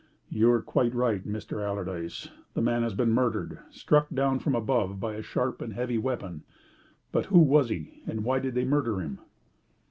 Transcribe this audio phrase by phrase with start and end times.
[0.31, 1.63] "You are quite right, Mr.
[1.63, 2.29] Allardyce.
[2.55, 6.41] The man has been murdered struck down from above by a sharp and heavy weapon.
[7.11, 9.19] But who was he, and why did they murder him?"